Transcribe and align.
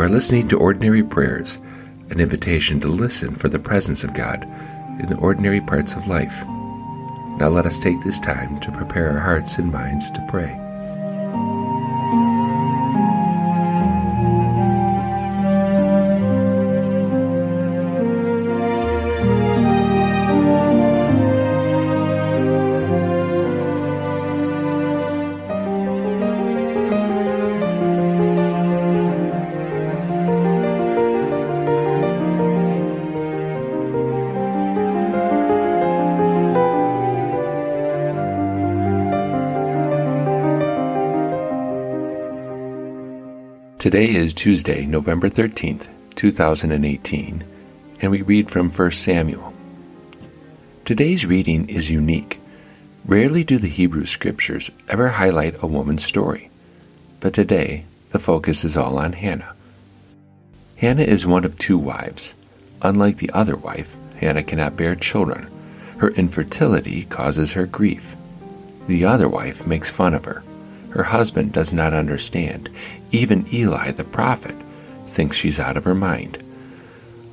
Are 0.00 0.08
listening 0.08 0.48
to 0.48 0.58
Ordinary 0.58 1.02
Prayers, 1.02 1.60
an 2.08 2.20
invitation 2.20 2.80
to 2.80 2.88
listen 2.88 3.34
for 3.34 3.50
the 3.50 3.58
presence 3.58 4.02
of 4.02 4.14
God 4.14 4.44
in 4.98 5.10
the 5.10 5.18
ordinary 5.18 5.60
parts 5.60 5.92
of 5.92 6.06
life. 6.06 6.42
Now 7.36 7.48
let 7.48 7.66
us 7.66 7.78
take 7.78 8.00
this 8.00 8.18
time 8.18 8.58
to 8.60 8.72
prepare 8.72 9.10
our 9.10 9.18
hearts 9.18 9.58
and 9.58 9.70
minds 9.70 10.10
to 10.12 10.26
pray. 10.26 10.58
Today 43.80 44.14
is 44.14 44.34
Tuesday, 44.34 44.84
November 44.84 45.30
13th, 45.30 45.88
2018, 46.14 47.44
and 48.02 48.10
we 48.10 48.20
read 48.20 48.50
from 48.50 48.70
1 48.70 48.90
Samuel. 48.90 49.54
Today's 50.84 51.24
reading 51.24 51.66
is 51.66 51.90
unique. 51.90 52.38
Rarely 53.06 53.42
do 53.42 53.56
the 53.56 53.68
Hebrew 53.68 54.04
scriptures 54.04 54.70
ever 54.90 55.08
highlight 55.08 55.62
a 55.62 55.66
woman's 55.66 56.04
story, 56.04 56.50
but 57.20 57.32
today 57.32 57.86
the 58.10 58.18
focus 58.18 58.64
is 58.64 58.76
all 58.76 58.98
on 58.98 59.14
Hannah. 59.14 59.54
Hannah 60.76 61.04
is 61.04 61.26
one 61.26 61.46
of 61.46 61.56
two 61.56 61.78
wives. 61.78 62.34
Unlike 62.82 63.16
the 63.16 63.30
other 63.30 63.56
wife, 63.56 63.96
Hannah 64.16 64.42
cannot 64.42 64.76
bear 64.76 64.94
children. 64.94 65.50
Her 65.96 66.10
infertility 66.10 67.04
causes 67.04 67.52
her 67.52 67.64
grief. 67.64 68.14
The 68.88 69.06
other 69.06 69.26
wife 69.26 69.66
makes 69.66 69.88
fun 69.88 70.12
of 70.12 70.26
her. 70.26 70.42
Her 70.90 71.04
husband 71.04 71.54
does 71.54 71.72
not 71.72 71.94
understand. 71.94 72.68
Even 73.12 73.46
Eli 73.52 73.90
the 73.92 74.04
prophet 74.04 74.54
thinks 75.06 75.36
she's 75.36 75.58
out 75.58 75.76
of 75.76 75.84
her 75.84 75.94
mind. 75.94 76.42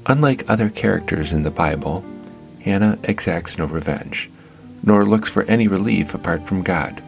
Unlike 0.07 0.49
other 0.49 0.69
characters 0.69 1.33
in 1.33 1.43
the 1.43 1.51
Bible, 1.51 2.03
Hannah 2.61 2.97
exacts 3.03 3.57
no 3.57 3.65
revenge, 3.65 4.29
nor 4.83 5.05
looks 5.05 5.29
for 5.29 5.43
any 5.43 5.67
relief 5.67 6.13
apart 6.13 6.47
from 6.47 6.63
God. 6.63 7.03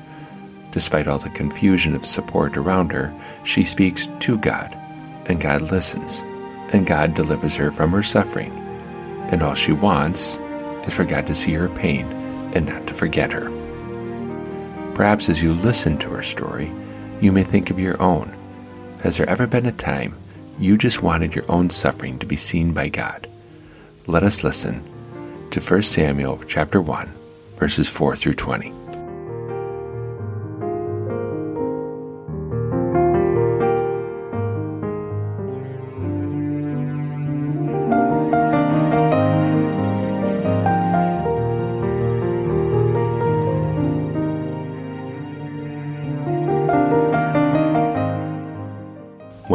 Despite 0.71 1.07
all 1.07 1.17
the 1.17 1.29
confusion 1.29 1.95
of 1.95 2.05
support 2.05 2.55
around 2.57 2.91
her, 2.91 3.13
she 3.43 3.63
speaks 3.63 4.07
to 4.19 4.37
God, 4.37 4.77
and 5.25 5.41
God 5.41 5.61
listens, 5.63 6.21
and 6.71 6.85
God 6.85 7.15
delivers 7.15 7.55
her 7.55 7.71
from 7.71 7.91
her 7.91 8.03
suffering. 8.03 8.51
And 9.31 9.41
all 9.41 9.55
she 9.55 9.71
wants 9.71 10.37
is 10.85 10.93
for 10.93 11.05
God 11.05 11.25
to 11.27 11.35
see 11.35 11.53
her 11.53 11.69
pain 11.69 12.05
and 12.53 12.67
not 12.67 12.85
to 12.87 12.93
forget 12.93 13.31
her. 13.31 13.49
Perhaps 14.93 15.29
as 15.29 15.41
you 15.41 15.53
listen 15.53 15.97
to 15.99 16.09
her 16.09 16.23
story, 16.23 16.71
you 17.21 17.31
may 17.31 17.43
think 17.43 17.69
of 17.69 17.79
your 17.79 17.99
own. 18.01 18.35
Has 19.01 19.15
there 19.15 19.29
ever 19.29 19.47
been 19.47 19.65
a 19.65 19.71
time 19.71 20.13
you 20.59 20.77
just 20.77 21.01
wanted 21.01 21.33
your 21.33 21.49
own 21.49 21.69
suffering 21.69 22.19
to 22.19 22.25
be 22.25 22.35
seen 22.35 22.73
by 22.73 22.89
God? 22.89 23.27
Let 24.07 24.23
us 24.23 24.43
listen 24.43 24.83
to 25.51 25.61
1 25.61 25.81
Samuel 25.83 26.41
chapter 26.47 26.81
1, 26.81 27.09
verses 27.57 27.87
4 27.87 28.17
through 28.17 28.33
20. 28.33 28.73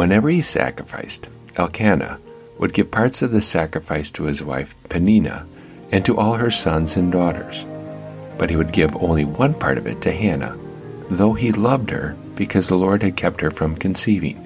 Whenever 0.05 0.29
he 0.29 0.39
sacrificed, 0.39 1.29
Elkanah 1.55 2.19
would 2.59 2.75
give 2.75 2.91
parts 2.91 3.23
of 3.23 3.31
the 3.31 3.41
sacrifice 3.41 4.11
to 4.11 4.25
his 4.25 4.43
wife 4.43 4.75
Peninnah 4.87 5.47
and 5.91 6.05
to 6.05 6.15
all 6.15 6.35
her 6.35 6.51
sons 6.51 6.95
and 6.95 7.11
daughters. 7.11 7.65
But 8.37 8.51
he 8.51 8.55
would 8.55 8.71
give 8.71 8.95
only 8.97 9.25
one 9.25 9.55
part 9.55 9.79
of 9.79 9.87
it 9.87 10.03
to 10.03 10.11
Hannah, 10.11 10.55
though 11.09 11.33
he 11.33 11.51
loved 11.51 11.89
her 11.89 12.15
because 12.35 12.69
the 12.69 12.77
Lord 12.77 13.01
had 13.01 13.17
kept 13.17 13.41
her 13.41 13.49
from 13.49 13.75
conceiving. 13.75 14.37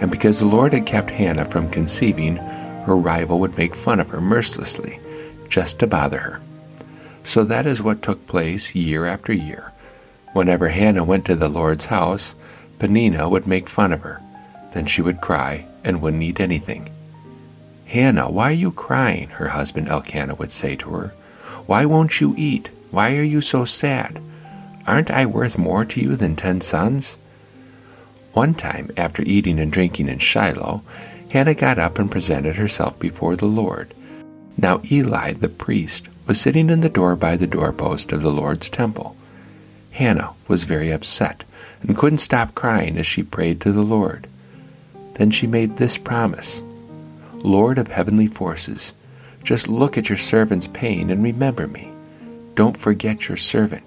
And 0.00 0.10
because 0.10 0.40
the 0.40 0.46
Lord 0.46 0.72
had 0.72 0.86
kept 0.86 1.10
Hannah 1.10 1.44
from 1.44 1.70
conceiving, 1.70 2.34
her 2.34 2.96
rival 2.96 3.38
would 3.38 3.56
make 3.56 3.76
fun 3.76 4.00
of 4.00 4.08
her 4.08 4.20
mercilessly, 4.20 4.98
just 5.48 5.78
to 5.78 5.86
bother 5.86 6.18
her. 6.18 6.40
So 7.22 7.44
that 7.44 7.64
is 7.64 7.80
what 7.80 8.02
took 8.02 8.26
place 8.26 8.74
year 8.74 9.06
after 9.06 9.32
year. 9.32 9.70
Whenever 10.32 10.70
Hannah 10.70 11.04
went 11.04 11.26
to 11.26 11.36
the 11.36 11.48
Lord's 11.48 11.86
house, 11.86 12.34
Peninnah 12.80 13.28
would 13.28 13.46
make 13.46 13.68
fun 13.68 13.92
of 13.92 14.00
her 14.00 14.20
then 14.72 14.86
she 14.86 15.02
would 15.02 15.20
cry 15.20 15.64
and 15.84 16.00
wouldn't 16.00 16.22
eat 16.22 16.40
anything. 16.40 16.88
Hannah, 17.86 18.30
why 18.30 18.50
are 18.50 18.52
you 18.52 18.70
crying? 18.70 19.28
her 19.30 19.48
husband 19.48 19.88
Elkanah 19.88 20.36
would 20.36 20.52
say 20.52 20.76
to 20.76 20.90
her. 20.90 21.14
Why 21.66 21.84
won't 21.84 22.20
you 22.20 22.34
eat? 22.36 22.70
Why 22.90 23.16
are 23.16 23.22
you 23.22 23.40
so 23.40 23.64
sad? 23.64 24.20
Aren't 24.86 25.10
I 25.10 25.26
worth 25.26 25.58
more 25.58 25.84
to 25.84 26.00
you 26.00 26.16
than 26.16 26.36
ten 26.36 26.60
sons? 26.60 27.18
One 28.32 28.54
time, 28.54 28.90
after 28.96 29.22
eating 29.22 29.58
and 29.58 29.72
drinking 29.72 30.08
in 30.08 30.18
Shiloh, 30.18 30.82
Hannah 31.30 31.54
got 31.54 31.78
up 31.78 31.98
and 31.98 32.10
presented 32.10 32.56
herself 32.56 32.98
before 32.98 33.36
the 33.36 33.46
Lord. 33.46 33.94
Now 34.56 34.80
Eli 34.90 35.32
the 35.32 35.48
priest 35.48 36.08
was 36.26 36.40
sitting 36.40 36.70
in 36.70 36.80
the 36.80 36.88
door 36.88 37.16
by 37.16 37.36
the 37.36 37.46
doorpost 37.46 38.12
of 38.12 38.22
the 38.22 38.30
Lord's 38.30 38.68
temple. 38.68 39.16
Hannah 39.92 40.30
was 40.46 40.64
very 40.64 40.90
upset 40.90 41.44
and 41.82 41.96
couldn't 41.96 42.18
stop 42.18 42.54
crying 42.54 42.96
as 42.98 43.06
she 43.06 43.22
prayed 43.22 43.60
to 43.60 43.72
the 43.72 43.82
Lord. 43.82 44.26
Then 45.20 45.30
she 45.30 45.46
made 45.46 45.76
this 45.76 45.98
promise 45.98 46.62
Lord 47.34 47.76
of 47.76 47.88
heavenly 47.88 48.26
forces, 48.26 48.94
just 49.44 49.68
look 49.68 49.98
at 49.98 50.08
your 50.08 50.16
servant's 50.16 50.66
pain 50.68 51.10
and 51.10 51.22
remember 51.22 51.66
me. 51.66 51.92
Don't 52.54 52.74
forget 52.74 53.28
your 53.28 53.36
servant. 53.36 53.84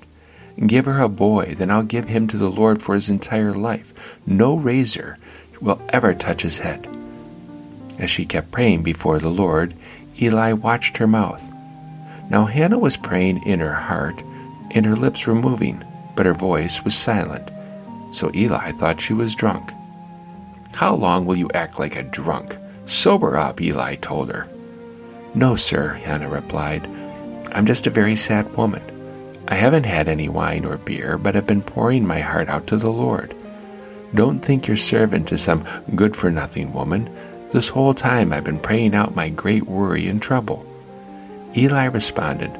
Give 0.67 0.85
her 0.85 1.01
a 1.01 1.09
boy, 1.09 1.55
then 1.57 1.71
I'll 1.71 1.81
give 1.81 2.05
him 2.05 2.27
to 2.27 2.37
the 2.37 2.51
Lord 2.51 2.83
for 2.83 2.93
his 2.93 3.09
entire 3.09 3.51
life. 3.51 4.15
No 4.27 4.55
razor 4.55 5.17
will 5.59 5.81
ever 5.89 6.13
touch 6.13 6.43
his 6.43 6.59
head. 6.59 6.87
As 7.97 8.11
she 8.11 8.25
kept 8.25 8.51
praying 8.51 8.83
before 8.83 9.17
the 9.17 9.29
Lord, 9.29 9.73
Eli 10.21 10.51
watched 10.53 10.97
her 10.97 11.07
mouth. 11.07 11.51
Now 12.29 12.45
Hannah 12.45 12.77
was 12.77 12.95
praying 12.95 13.41
in 13.47 13.59
her 13.59 13.73
heart, 13.73 14.21
and 14.69 14.85
her 14.85 14.95
lips 14.95 15.25
were 15.25 15.33
moving, 15.33 15.83
but 16.15 16.27
her 16.27 16.35
voice 16.35 16.83
was 16.83 16.93
silent. 16.93 17.49
So 18.11 18.29
Eli 18.35 18.71
thought 18.73 19.01
she 19.01 19.13
was 19.13 19.33
drunk. 19.33 19.71
How 20.73 20.95
long 20.95 21.25
will 21.25 21.35
you 21.35 21.49
act 21.53 21.79
like 21.79 21.95
a 21.95 22.03
drunk? 22.03 22.57
Sober 22.85 23.37
up, 23.37 23.61
Eli 23.61 23.95
told 23.95 24.31
her. 24.31 24.47
No, 25.35 25.55
sir, 25.55 25.93
Hannah 25.93 26.29
replied. 26.29 26.87
I'm 27.51 27.65
just 27.65 27.87
a 27.87 27.91
very 27.91 28.15
sad 28.15 28.55
woman. 28.55 28.81
I 29.47 29.55
haven't 29.55 29.85
had 29.85 30.07
any 30.07 30.29
wine 30.29 30.65
or 30.65 30.77
beer, 30.77 31.17
but 31.17 31.35
have 31.35 31.45
been 31.45 31.61
pouring 31.61 32.07
my 32.07 32.19
heart 32.21 32.49
out 32.49 32.67
to 32.67 32.77
the 32.77 32.91
Lord. 32.91 33.35
Don't 34.15 34.39
think 34.39 34.67
your 34.67 34.77
servant 34.77 35.31
is 35.31 35.41
some 35.41 35.65
good 35.95 36.15
for 36.15 36.31
nothing 36.31 36.73
woman. 36.73 37.09
This 37.51 37.69
whole 37.69 37.93
time 37.93 38.33
I've 38.33 38.43
been 38.43 38.59
praying 38.59 38.95
out 38.95 39.15
my 39.15 39.29
great 39.29 39.63
worry 39.63 40.07
and 40.07 40.21
trouble. 40.21 40.65
Eli 41.55 41.85
responded, 41.85 42.51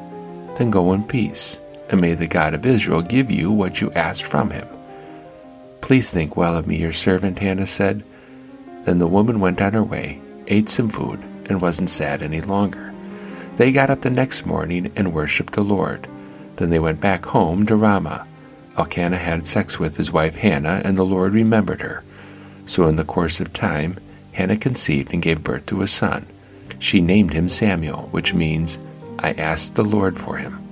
Then 0.57 0.69
go 0.69 0.93
in 0.93 1.03
peace, 1.03 1.59
and 1.89 1.99
may 1.99 2.13
the 2.13 2.27
God 2.27 2.53
of 2.53 2.65
Israel 2.65 3.01
give 3.01 3.31
you 3.31 3.51
what 3.51 3.81
you 3.81 3.91
asked 3.93 4.23
from 4.23 4.51
him. 4.51 4.67
Please 5.83 6.12
think 6.12 6.38
well 6.38 6.56
of 6.56 6.65
me, 6.65 6.77
your 6.77 6.94
servant, 6.94 7.39
Hannah 7.39 7.65
said. 7.65 8.06
Then 8.85 9.00
the 9.00 9.06
woman 9.06 9.41
went 9.41 9.62
on 9.62 9.74
her 9.74 9.83
way, 9.83 10.21
ate 10.47 10.69
some 10.69 10.88
food, 10.88 11.19
and 11.47 11.62
wasn't 11.62 11.89
sad 11.89 12.21
any 12.21 12.39
longer. 12.39 12.94
They 13.57 13.74
got 13.74 13.89
up 13.89 14.00
the 14.00 14.09
next 14.09 14.45
morning 14.45 14.94
and 14.95 15.13
worshipped 15.13 15.51
the 15.51 15.62
Lord. 15.62 16.07
Then 16.56 16.69
they 16.69 16.80
went 16.80 17.01
back 17.01 17.25
home 17.25 17.65
to 17.65 17.75
Ramah. 17.75 18.25
Elkanah 18.77 19.18
had 19.18 19.45
sex 19.45 19.77
with 19.77 19.97
his 19.97 20.09
wife 20.09 20.35
Hannah, 20.35 20.81
and 20.85 20.95
the 20.95 21.03
Lord 21.03 21.33
remembered 21.33 21.81
her. 21.81 22.01
So 22.65 22.88
in 22.88 22.95
the 22.95 23.03
course 23.03 23.41
of 23.41 23.51
time, 23.51 23.97
Hannah 24.31 24.56
conceived 24.56 25.12
and 25.12 25.21
gave 25.21 25.44
birth 25.44 25.65
to 25.65 25.81
a 25.81 25.88
son. 25.88 26.25
She 26.79 27.01
named 27.01 27.33
him 27.33 27.50
Samuel, 27.50 28.07
which 28.12 28.33
means, 28.33 28.79
I 29.19 29.33
asked 29.33 29.75
the 29.75 29.83
Lord 29.83 30.18
for 30.18 30.38
him. 30.38 30.62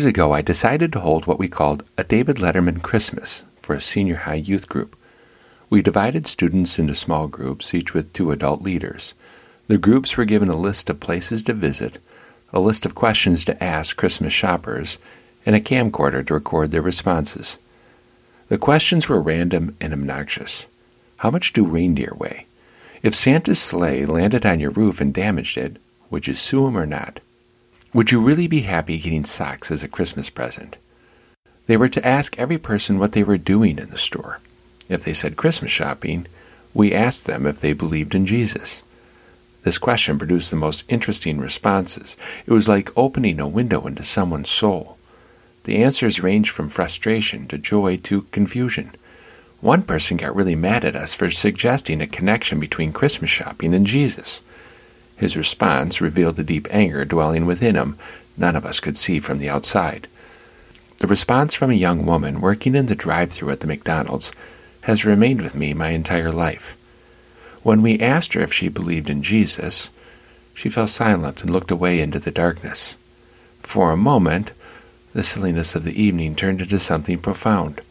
Years 0.00 0.08
ago, 0.08 0.32
I 0.32 0.40
decided 0.40 0.94
to 0.94 1.00
hold 1.00 1.26
what 1.26 1.38
we 1.38 1.46
called 1.46 1.84
a 1.98 2.04
David 2.04 2.36
Letterman 2.36 2.80
Christmas 2.80 3.44
for 3.60 3.74
a 3.74 3.82
senior 3.82 4.16
high 4.16 4.36
youth 4.36 4.66
group. 4.66 4.96
We 5.68 5.82
divided 5.82 6.26
students 6.26 6.78
into 6.78 6.94
small 6.94 7.28
groups, 7.28 7.74
each 7.74 7.92
with 7.92 8.10
two 8.14 8.32
adult 8.32 8.62
leaders. 8.62 9.12
The 9.68 9.76
groups 9.76 10.16
were 10.16 10.24
given 10.24 10.48
a 10.48 10.56
list 10.56 10.88
of 10.88 11.00
places 11.00 11.42
to 11.42 11.52
visit, 11.52 11.98
a 12.50 12.60
list 12.60 12.86
of 12.86 12.94
questions 12.94 13.44
to 13.44 13.62
ask 13.62 13.94
Christmas 13.94 14.32
shoppers, 14.32 14.96
and 15.44 15.54
a 15.54 15.60
camcorder 15.60 16.26
to 16.28 16.32
record 16.32 16.70
their 16.70 16.80
responses. 16.80 17.58
The 18.48 18.56
questions 18.56 19.06
were 19.06 19.20
random 19.20 19.76
and 19.82 19.92
obnoxious. 19.92 20.66
How 21.18 21.30
much 21.30 21.52
do 21.52 21.62
reindeer 21.66 22.14
weigh? 22.16 22.46
If 23.02 23.14
Santa's 23.14 23.60
sleigh 23.60 24.06
landed 24.06 24.46
on 24.46 24.60
your 24.60 24.70
roof 24.70 25.02
and 25.02 25.12
damaged 25.12 25.58
it, 25.58 25.76
would 26.08 26.26
you 26.26 26.32
sue 26.32 26.66
him 26.66 26.78
or 26.78 26.86
not? 26.86 27.20
Would 27.92 28.12
you 28.12 28.20
really 28.20 28.46
be 28.46 28.60
happy 28.60 28.98
getting 28.98 29.24
socks 29.24 29.72
as 29.72 29.82
a 29.82 29.88
Christmas 29.88 30.30
present? 30.30 30.78
They 31.66 31.76
were 31.76 31.88
to 31.88 32.06
ask 32.06 32.38
every 32.38 32.56
person 32.56 33.00
what 33.00 33.12
they 33.12 33.24
were 33.24 33.36
doing 33.36 33.78
in 33.78 33.90
the 33.90 33.98
store. 33.98 34.38
If 34.88 35.02
they 35.02 35.12
said 35.12 35.36
Christmas 35.36 35.72
shopping, 35.72 36.28
we 36.72 36.94
asked 36.94 37.26
them 37.26 37.48
if 37.48 37.60
they 37.60 37.72
believed 37.72 38.14
in 38.14 38.26
Jesus. 38.26 38.84
This 39.64 39.76
question 39.76 40.18
produced 40.18 40.52
the 40.52 40.56
most 40.56 40.84
interesting 40.88 41.40
responses. 41.40 42.16
It 42.46 42.52
was 42.52 42.68
like 42.68 42.96
opening 42.96 43.40
a 43.40 43.48
window 43.48 43.84
into 43.88 44.04
someone's 44.04 44.50
soul. 44.50 44.96
The 45.64 45.82
answers 45.82 46.22
ranged 46.22 46.50
from 46.50 46.68
frustration 46.68 47.48
to 47.48 47.58
joy 47.58 47.96
to 48.04 48.22
confusion. 48.30 48.92
One 49.60 49.82
person 49.82 50.16
got 50.16 50.36
really 50.36 50.54
mad 50.54 50.84
at 50.84 50.94
us 50.94 51.12
for 51.12 51.28
suggesting 51.32 52.00
a 52.00 52.06
connection 52.06 52.60
between 52.60 52.92
Christmas 52.92 53.30
shopping 53.30 53.74
and 53.74 53.84
Jesus. 53.84 54.42
His 55.20 55.36
response 55.36 56.00
revealed 56.00 56.36
the 56.36 56.42
deep 56.42 56.66
anger 56.70 57.04
dwelling 57.04 57.44
within 57.44 57.74
him 57.74 57.98
none 58.38 58.56
of 58.56 58.64
us 58.64 58.80
could 58.80 58.96
see 58.96 59.20
from 59.20 59.38
the 59.38 59.50
outside. 59.50 60.08
The 60.96 61.06
response 61.06 61.54
from 61.54 61.70
a 61.70 61.74
young 61.74 62.06
woman 62.06 62.40
working 62.40 62.74
in 62.74 62.86
the 62.86 62.94
drive 62.94 63.30
through 63.30 63.50
at 63.50 63.60
the 63.60 63.66
McDonald's 63.66 64.32
has 64.84 65.04
remained 65.04 65.42
with 65.42 65.54
me 65.54 65.74
my 65.74 65.90
entire 65.90 66.32
life. 66.32 66.74
When 67.62 67.82
we 67.82 68.00
asked 68.00 68.32
her 68.32 68.40
if 68.40 68.50
she 68.50 68.68
believed 68.68 69.10
in 69.10 69.22
Jesus, 69.22 69.90
she 70.54 70.70
fell 70.70 70.86
silent 70.86 71.42
and 71.42 71.50
looked 71.50 71.70
away 71.70 72.00
into 72.00 72.18
the 72.18 72.30
darkness. 72.30 72.96
For 73.60 73.92
a 73.92 73.98
moment, 73.98 74.52
the 75.12 75.22
silliness 75.22 75.74
of 75.74 75.84
the 75.84 76.02
evening 76.02 76.34
turned 76.34 76.62
into 76.62 76.78
something 76.78 77.18
profound. 77.18 77.82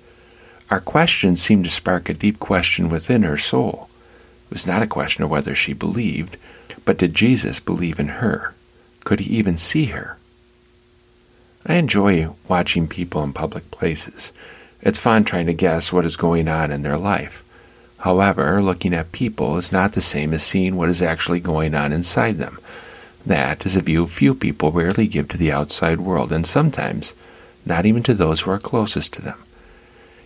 Our 0.71 0.79
question 0.79 1.35
seemed 1.35 1.65
to 1.65 1.69
spark 1.69 2.09
a 2.09 2.15
deep 2.15 2.39
question 2.39 2.89
within 2.89 3.21
her 3.21 3.37
soul. 3.37 3.87
It 4.49 4.53
was 4.55 4.65
not 4.65 4.81
a 4.81 4.87
question 4.87 5.23
of 5.23 5.29
whether 5.29 5.53
she 5.53 5.73
believed, 5.73 6.35
but 6.89 6.97
did 6.97 7.13
Jesus 7.13 7.59
believe 7.59 7.99
in 7.99 8.07
her? 8.07 8.55
Could 9.05 9.19
he 9.19 9.31
even 9.37 9.57
see 9.57 9.85
her? 9.93 10.17
I 11.63 11.75
enjoy 11.75 12.29
watching 12.47 12.87
people 12.87 13.21
in 13.21 13.31
public 13.31 13.69
places. 13.69 14.33
It's 14.81 14.97
fun 14.97 15.23
trying 15.23 15.45
to 15.45 15.53
guess 15.53 15.93
what 15.93 16.03
is 16.03 16.17
going 16.17 16.47
on 16.47 16.71
in 16.71 16.81
their 16.81 16.97
life. 16.97 17.43
However, 17.99 18.59
looking 18.59 18.95
at 18.95 19.11
people 19.11 19.55
is 19.55 19.71
not 19.71 19.91
the 19.91 20.01
same 20.01 20.33
as 20.33 20.41
seeing 20.41 20.77
what 20.77 20.89
is 20.89 21.03
actually 21.03 21.39
going 21.39 21.75
on 21.75 21.93
inside 21.93 22.39
them. 22.39 22.57
That 23.23 23.67
is 23.67 23.75
a 23.75 23.81
view 23.81 24.07
few 24.07 24.33
people 24.33 24.71
rarely 24.71 25.05
give 25.05 25.27
to 25.27 25.37
the 25.37 25.51
outside 25.51 25.99
world, 25.99 26.31
and 26.31 26.47
sometimes 26.47 27.13
not 27.67 27.85
even 27.85 28.01
to 28.01 28.15
those 28.15 28.41
who 28.41 28.49
are 28.49 28.57
closest 28.57 29.13
to 29.13 29.21
them. 29.21 29.37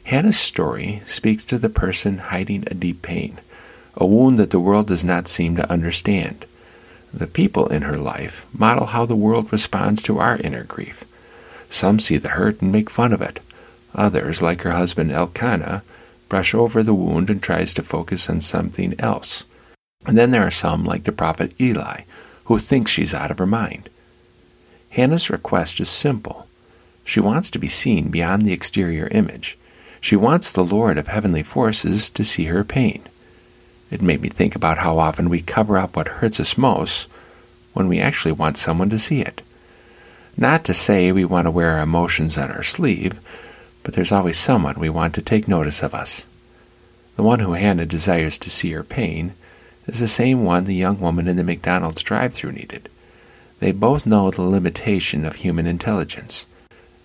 Hannah's 0.06 0.40
story 0.40 1.02
speaks 1.04 1.44
to 1.44 1.58
the 1.58 1.68
person 1.68 2.20
hiding 2.20 2.64
a 2.68 2.74
deep 2.74 3.02
pain, 3.02 3.42
a 3.96 4.06
wound 4.06 4.40
that 4.40 4.52
the 4.52 4.62
world 4.62 4.88
does 4.88 5.04
not 5.04 5.28
seem 5.28 5.58
to 5.58 5.70
understand. 5.70 6.46
The 7.14 7.28
people 7.28 7.68
in 7.68 7.84
her 7.84 7.98
life 7.98 8.48
model 8.52 8.88
how 8.88 9.06
the 9.06 9.16
world 9.16 9.52
responds 9.52 10.02
to 10.04 10.18
our 10.18 10.38
inner 10.38 10.64
grief. 10.64 11.04
Some 11.70 12.00
see 12.00 12.18
the 12.18 12.30
hurt 12.30 12.62
and 12.62 12.72
make 12.72 12.90
fun 12.90 13.14
of 13.14 13.22
it. 13.22 13.40
Others, 13.94 14.42
like 14.42 14.62
her 14.62 14.72
husband 14.72 15.12
Elkanah, 15.12 15.84
brush 16.28 16.56
over 16.56 16.82
the 16.82 16.96
wound 16.96 17.30
and 17.30 17.42
tries 17.42 17.74
to 17.76 17.84
focus 17.84 18.30
on 18.30 18.40
something 18.40 18.96
else. 18.98 19.46
And 20.08 20.18
then 20.18 20.32
there 20.32 20.42
are 20.42 20.52
some, 20.52 20.84
like 20.84 21.04
the 21.04 21.12
prophet 21.12 21.54
Eli, 21.62 22.02
who 22.46 22.58
thinks 22.58 22.90
she's 22.90 23.14
out 23.14 23.30
of 23.30 23.38
her 23.38 23.46
mind. 23.46 23.90
Hannah's 24.90 25.30
request 25.30 25.80
is 25.80 25.90
simple. 25.90 26.48
She 27.04 27.20
wants 27.20 27.52
to 27.52 27.60
be 27.60 27.68
seen 27.68 28.10
beyond 28.10 28.42
the 28.42 28.54
exterior 28.54 29.08
image. 29.10 29.58
She 30.02 30.16
wants 30.16 30.52
the 30.52 30.66
Lord 30.66 30.98
of 30.98 31.08
heavenly 31.08 31.44
forces 31.44 32.10
to 32.10 32.24
see 32.24 32.46
her 32.46 32.64
pain. 32.64 33.04
It 33.94 34.02
made 34.02 34.22
me 34.22 34.30
think 34.30 34.56
about 34.56 34.80
how 34.80 34.98
often 34.98 35.30
we 35.30 35.40
cover 35.40 35.78
up 35.78 35.96
what 35.96 36.08
hurts 36.08 36.40
us 36.40 36.58
most 36.58 37.08
when 37.74 37.88
we 37.88 38.00
actually 38.00 38.32
want 38.32 38.58
someone 38.58 38.90
to 38.90 38.98
see 38.98 39.22
it. 39.22 39.44
Not 40.36 40.66
to 40.66 40.74
say 40.74 41.12
we 41.12 41.24
want 41.24 41.46
to 41.46 41.52
wear 41.52 41.74
our 41.74 41.82
emotions 41.82 42.36
on 42.36 42.50
our 42.50 42.64
sleeve, 42.64 43.20
but 43.84 43.94
there's 43.94 44.12
always 44.12 44.36
someone 44.36 44.80
we 44.80 44.90
want 44.90 45.14
to 45.14 45.22
take 45.22 45.48
notice 45.48 45.84
of 45.84 45.94
us. 45.94 46.26
The 47.18 47.22
one 47.22 47.38
who 47.38 47.54
Hannah 47.54 47.86
desires 47.86 48.40
to 48.40 48.50
see 48.50 48.72
her 48.72 48.82
pain 48.82 49.36
is 49.86 50.00
the 50.00 50.08
same 50.08 50.44
one 50.44 50.64
the 50.64 50.74
young 50.74 51.00
woman 51.00 51.28
in 51.28 51.36
the 51.36 51.44
McDonald's 51.44 52.02
drive 52.02 52.34
through 52.34 52.54
needed. 52.54 52.90
They 53.60 53.72
both 53.72 54.08
know 54.08 54.32
the 54.32 54.42
limitation 54.42 55.24
of 55.24 55.36
human 55.36 55.68
intelligence. 55.68 56.48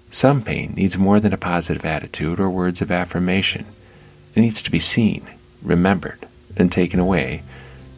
Some 0.08 0.40
pain 0.40 0.72
needs 0.74 0.96
more 0.96 1.20
than 1.20 1.34
a 1.34 1.36
positive 1.36 1.84
attitude 1.84 2.40
or 2.40 2.48
words 2.48 2.80
of 2.80 2.90
affirmation. 2.90 3.66
It 4.34 4.40
needs 4.40 4.62
to 4.62 4.70
be 4.70 4.78
seen, 4.78 5.28
remembered, 5.62 6.26
and 6.58 6.70
taken 6.70 7.00
away 7.00 7.42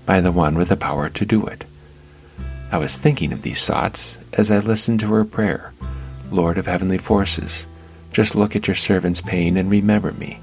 by 0.06 0.20
the 0.20 0.32
one 0.32 0.56
with 0.56 0.68
the 0.68 0.76
power 0.76 1.08
to 1.08 1.24
do 1.24 1.46
it. 1.46 1.64
I 2.72 2.78
was 2.78 2.98
thinking 2.98 3.32
of 3.32 3.42
these 3.42 3.66
thoughts 3.66 4.18
as 4.32 4.50
I 4.50 4.58
listened 4.58 5.00
to 5.00 5.12
her 5.14 5.24
prayer 5.24 5.72
Lord 6.30 6.58
of 6.58 6.66
heavenly 6.66 6.98
forces, 6.98 7.66
just 8.12 8.36
look 8.36 8.54
at 8.54 8.68
your 8.68 8.76
servant's 8.76 9.20
pain 9.20 9.56
and 9.56 9.70
remember 9.70 10.12
me. 10.12 10.38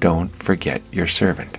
Don't 0.00 0.30
forget 0.36 0.82
your 0.92 1.06
servant. 1.06 1.58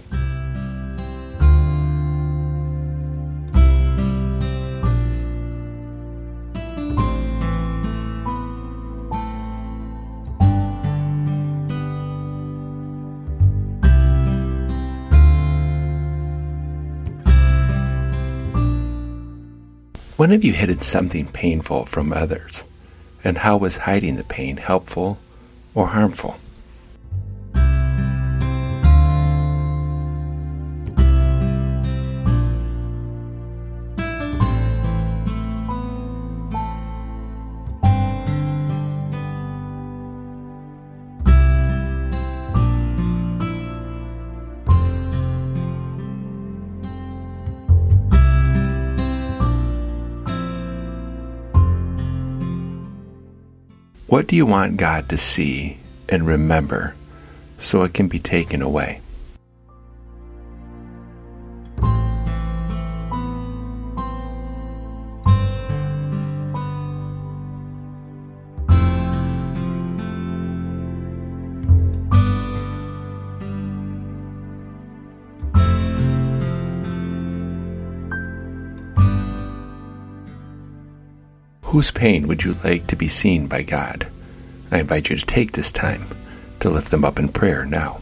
When 20.26 20.32
have 20.32 20.44
you 20.44 20.54
hidden 20.54 20.80
something 20.80 21.28
painful 21.28 21.86
from 21.86 22.12
others? 22.12 22.64
And 23.24 23.38
how 23.38 23.58
was 23.58 23.78
hiding 23.78 24.16
the 24.16 24.24
pain 24.24 24.58
helpful 24.58 25.20
or 25.76 25.86
harmful. 25.86 26.40
What 54.16 54.28
do 54.28 54.38
you 54.38 54.46
want 54.46 54.78
God 54.78 55.10
to 55.10 55.18
see 55.18 55.78
and 56.08 56.26
remember 56.26 56.96
so 57.58 57.84
it 57.84 57.94
can 57.94 58.08
be 58.08 58.18
taken 58.18 58.62
away? 58.62 59.02
Whose 81.66 81.92
pain 81.92 82.28
would 82.28 82.44
you 82.44 82.54
like 82.64 82.88
to 82.88 82.96
be 82.96 83.08
seen 83.08 83.48
by 83.48 83.64
God? 83.64 84.08
I 84.72 84.80
invite 84.80 85.10
you 85.10 85.16
to 85.18 85.26
take 85.26 85.52
this 85.52 85.72
time 85.72 86.08
to 86.60 86.70
lift 86.70 86.92
them 86.92 87.04
up 87.04 87.20
in 87.20 87.30
prayer 87.30 87.66
now. 87.66 88.02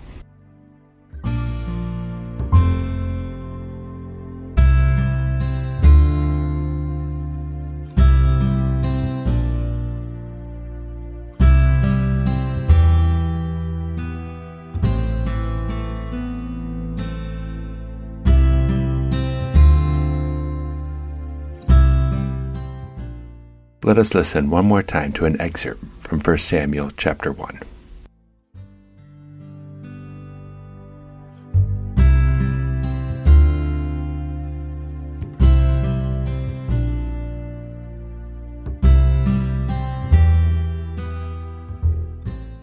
Let 23.86 23.98
us 23.98 24.16
listen 24.16 24.50
one 24.50 24.64
more 24.64 24.82
time 24.82 25.12
to 25.14 25.26
an 25.26 25.40
excerpt 25.42 25.84
from 26.00 26.22
1 26.22 26.38
Samuel 26.38 26.92
chapter 26.96 27.34
1. 27.34 27.60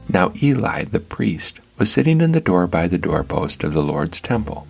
Now 0.09 0.33
Eli 0.43 0.85
the 0.85 1.01
priest 1.01 1.61
was 1.77 1.93
sitting 1.93 2.23
in 2.23 2.33
the 2.33 2.41
door 2.41 2.67
by 2.67 2.89
the 2.89 2.97
doorpost 2.97 3.63
of 3.63 3.75
the 3.75 3.83
Lord's 3.83 4.23
temple. 4.23 4.67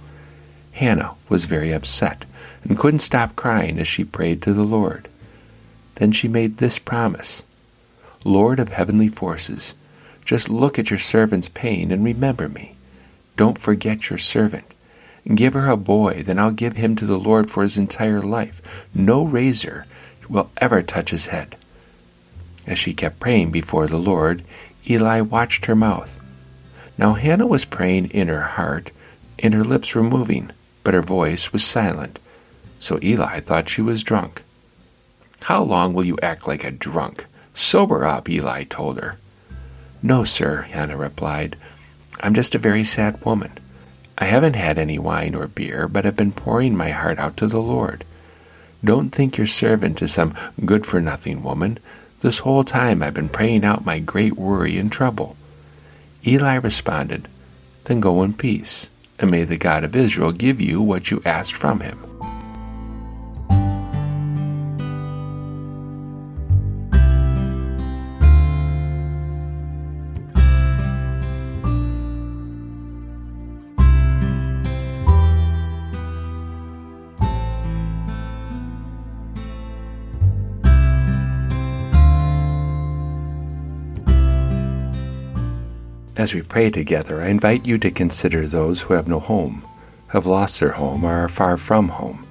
Hannah 0.72 1.12
was 1.28 1.44
very 1.44 1.70
upset 1.70 2.24
and 2.64 2.76
couldn't 2.76 2.98
stop 2.98 3.36
crying 3.36 3.78
as 3.78 3.86
she 3.86 4.02
prayed 4.02 4.42
to 4.42 4.52
the 4.52 4.64
Lord. 4.64 5.06
Then 6.00 6.12
she 6.12 6.28
made 6.28 6.56
this 6.56 6.78
promise 6.78 7.44
Lord 8.24 8.58
of 8.58 8.70
heavenly 8.70 9.08
forces, 9.08 9.74
just 10.24 10.48
look 10.48 10.78
at 10.78 10.88
your 10.88 10.98
servant's 10.98 11.50
pain 11.50 11.92
and 11.92 12.02
remember 12.02 12.48
me. 12.48 12.74
Don't 13.36 13.58
forget 13.58 14.08
your 14.08 14.18
servant. 14.18 14.64
Give 15.34 15.52
her 15.52 15.68
a 15.68 15.76
boy, 15.76 16.22
then 16.24 16.38
I'll 16.38 16.52
give 16.52 16.76
him 16.78 16.96
to 16.96 17.04
the 17.04 17.18
Lord 17.18 17.50
for 17.50 17.62
his 17.62 17.76
entire 17.76 18.22
life. 18.22 18.62
No 18.94 19.24
razor 19.24 19.84
will 20.26 20.50
ever 20.56 20.80
touch 20.80 21.10
his 21.10 21.26
head. 21.26 21.54
As 22.66 22.78
she 22.78 22.94
kept 22.94 23.20
praying 23.20 23.50
before 23.50 23.86
the 23.86 23.98
Lord, 23.98 24.42
Eli 24.88 25.20
watched 25.20 25.66
her 25.66 25.76
mouth. 25.76 26.18
Now 26.96 27.12
Hannah 27.12 27.46
was 27.46 27.66
praying 27.66 28.06
in 28.06 28.28
her 28.28 28.40
heart, 28.40 28.90
and 29.38 29.52
her 29.52 29.64
lips 29.64 29.94
were 29.94 30.02
moving, 30.02 30.50
but 30.82 30.94
her 30.94 31.02
voice 31.02 31.52
was 31.52 31.62
silent. 31.62 32.18
So 32.78 32.98
Eli 33.02 33.40
thought 33.40 33.68
she 33.68 33.82
was 33.82 34.02
drunk. 34.02 34.40
How 35.42 35.62
long 35.62 35.94
will 35.94 36.04
you 36.04 36.18
act 36.22 36.46
like 36.46 36.64
a 36.64 36.70
drunk? 36.70 37.26
Sober 37.54 38.06
up, 38.06 38.28
Eli 38.28 38.64
told 38.64 39.00
her. 39.00 39.16
No, 40.02 40.24
sir, 40.24 40.62
Hannah 40.62 40.96
replied. 40.96 41.56
I'm 42.20 42.34
just 42.34 42.54
a 42.54 42.58
very 42.58 42.84
sad 42.84 43.24
woman. 43.24 43.52
I 44.18 44.26
haven't 44.26 44.56
had 44.56 44.78
any 44.78 44.98
wine 44.98 45.34
or 45.34 45.48
beer, 45.48 45.88
but 45.88 46.04
have 46.04 46.16
been 46.16 46.32
pouring 46.32 46.76
my 46.76 46.90
heart 46.90 47.18
out 47.18 47.36
to 47.38 47.46
the 47.46 47.60
Lord. 47.60 48.04
Don't 48.84 49.10
think 49.10 49.36
your 49.36 49.46
servant 49.46 50.00
is 50.02 50.12
some 50.12 50.34
good 50.64 50.86
for 50.86 51.00
nothing 51.00 51.42
woman. 51.42 51.78
This 52.20 52.40
whole 52.40 52.64
time 52.64 53.02
I've 53.02 53.14
been 53.14 53.28
praying 53.28 53.64
out 53.64 53.84
my 53.84 53.98
great 53.98 54.36
worry 54.36 54.78
and 54.78 54.92
trouble. 54.92 55.36
Eli 56.26 56.56
responded, 56.56 57.28
Then 57.84 58.00
go 58.00 58.22
in 58.22 58.34
peace, 58.34 58.90
and 59.18 59.30
may 59.30 59.44
the 59.44 59.56
God 59.56 59.84
of 59.84 59.96
Israel 59.96 60.32
give 60.32 60.60
you 60.60 60.82
what 60.82 61.10
you 61.10 61.22
asked 61.24 61.54
from 61.54 61.80
him. 61.80 62.09
As 86.20 86.34
we 86.34 86.42
pray 86.42 86.68
together, 86.68 87.22
I 87.22 87.28
invite 87.28 87.64
you 87.64 87.78
to 87.78 87.90
consider 87.90 88.46
those 88.46 88.82
who 88.82 88.92
have 88.92 89.08
no 89.08 89.20
home, 89.20 89.64
have 90.08 90.26
lost 90.26 90.60
their 90.60 90.72
home, 90.72 91.02
or 91.02 91.14
are 91.14 91.30
far 91.30 91.56
from 91.56 91.88
home. 91.88 92.26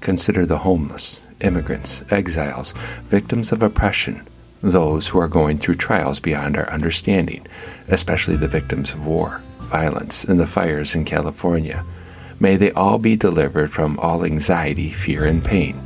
Consider 0.00 0.44
the 0.44 0.58
homeless, 0.58 1.20
immigrants, 1.40 2.02
exiles, 2.10 2.74
victims 3.04 3.52
of 3.52 3.62
oppression, 3.62 4.26
those 4.62 5.06
who 5.06 5.20
are 5.20 5.28
going 5.28 5.58
through 5.58 5.76
trials 5.76 6.18
beyond 6.18 6.56
our 6.56 6.68
understanding, 6.70 7.46
especially 7.86 8.34
the 8.34 8.48
victims 8.48 8.92
of 8.92 9.06
war, 9.06 9.40
violence, 9.60 10.24
and 10.24 10.40
the 10.40 10.44
fires 10.44 10.96
in 10.96 11.04
California. 11.04 11.84
May 12.40 12.56
they 12.56 12.72
all 12.72 12.98
be 12.98 13.14
delivered 13.14 13.70
from 13.70 13.96
all 14.00 14.24
anxiety, 14.24 14.90
fear, 14.90 15.24
and 15.24 15.44
pain. 15.44 15.80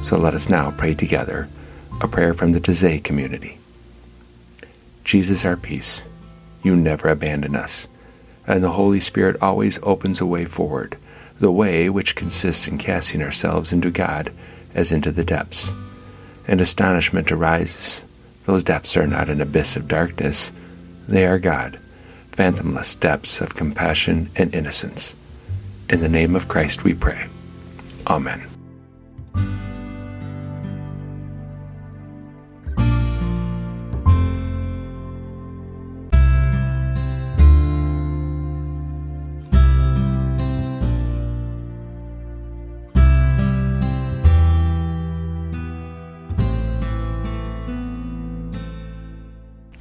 So 0.00 0.16
let 0.16 0.32
us 0.32 0.48
now 0.48 0.70
pray 0.70 0.94
together 0.94 1.48
a 2.00 2.06
prayer 2.06 2.34
from 2.34 2.52
the 2.52 2.60
Taizé 2.60 3.02
community. 3.02 3.58
Jesus, 5.02 5.44
our 5.44 5.56
peace 5.56 6.02
you 6.62 6.76
never 6.76 7.08
abandon 7.08 7.56
us. 7.56 7.88
And 8.46 8.62
the 8.62 8.70
Holy 8.70 9.00
Spirit 9.00 9.40
always 9.40 9.78
opens 9.82 10.20
a 10.20 10.26
way 10.26 10.44
forward, 10.44 10.96
the 11.38 11.52
way 11.52 11.88
which 11.88 12.16
consists 12.16 12.68
in 12.68 12.78
casting 12.78 13.22
ourselves 13.22 13.72
into 13.72 13.90
God 13.90 14.32
as 14.74 14.92
into 14.92 15.12
the 15.12 15.24
depths. 15.24 15.72
And 16.46 16.60
astonishment 16.60 17.30
arises. 17.30 18.04
Those 18.44 18.64
depths 18.64 18.96
are 18.96 19.06
not 19.06 19.28
an 19.28 19.40
abyss 19.40 19.76
of 19.76 19.88
darkness, 19.88 20.52
they 21.08 21.26
are 21.26 21.38
God, 21.38 21.78
fathomless 22.32 22.94
depths 22.94 23.40
of 23.40 23.54
compassion 23.54 24.30
and 24.36 24.54
innocence. 24.54 25.14
In 25.88 26.00
the 26.00 26.08
name 26.08 26.34
of 26.34 26.48
Christ 26.48 26.84
we 26.84 26.94
pray. 26.94 27.26
Amen. 28.06 28.51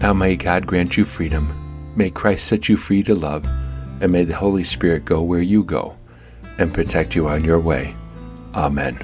Now 0.01 0.13
may 0.13 0.35
God 0.35 0.65
grant 0.65 0.97
you 0.97 1.05
freedom. 1.05 1.53
May 1.95 2.09
Christ 2.09 2.47
set 2.47 2.67
you 2.67 2.75
free 2.75 3.03
to 3.03 3.13
love. 3.13 3.45
And 4.01 4.11
may 4.11 4.23
the 4.23 4.35
Holy 4.35 4.63
Spirit 4.63 5.05
go 5.05 5.21
where 5.21 5.43
you 5.43 5.63
go 5.63 5.95
and 6.57 6.73
protect 6.73 7.15
you 7.15 7.27
on 7.27 7.43
your 7.43 7.59
way. 7.59 7.95
Amen. 8.55 8.99